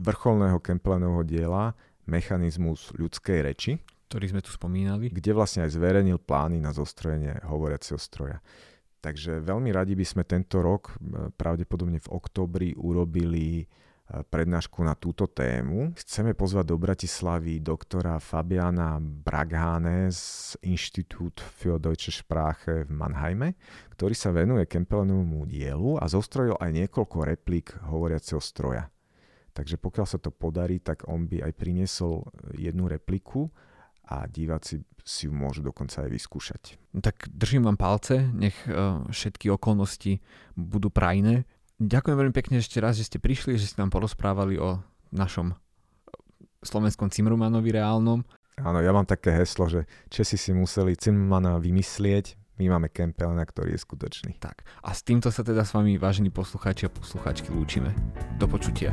[0.00, 1.72] vrcholného Kemplenovho diela
[2.08, 3.72] Mechanizmus ľudskej reči,
[4.10, 5.12] ktorý sme tu spomínali.
[5.12, 8.42] Kde vlastne aj zverejnil plány na zostrojenie hovoriaceho stroja.
[9.00, 10.92] Takže veľmi radi by sme tento rok,
[11.40, 13.64] pravdepodobne v oktobri, urobili
[14.10, 15.94] prednášku na túto tému.
[15.94, 23.54] Chceme pozvať do Bratislavy doktora Fabiana Bragháne z Institut für Deutsche Sprache v Mannheime,
[23.94, 28.90] ktorý sa venuje Kempelenovmu dielu a zostrojil aj niekoľko replík hovoriaceho stroja.
[29.54, 32.26] Takže pokiaľ sa to podarí, tak on by aj priniesol
[32.58, 33.46] jednu repliku
[34.10, 36.62] a diváci si ju môžu dokonca aj vyskúšať.
[36.98, 40.18] Tak držím vám palce, nech uh, všetky okolnosti
[40.58, 41.46] budú prajné
[41.80, 44.84] Ďakujem veľmi pekne ešte raz, že ste prišli, že ste nám porozprávali o
[45.16, 45.56] našom
[46.60, 48.20] slovenskom Cimrmanovi reálnom.
[48.60, 53.72] Áno, ja mám také heslo, že Česi si museli Cimrmana vymyslieť, my máme Kempelna, ktorý
[53.72, 54.36] je skutočný.
[54.36, 57.96] Tak, a s týmto sa teda s vami, vážení poslucháči a poslucháčky, lúčime.
[58.36, 58.92] Do počutia.